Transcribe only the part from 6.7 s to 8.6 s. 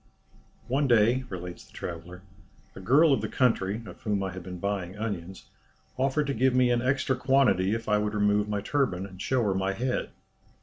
an extra quantity if I would remove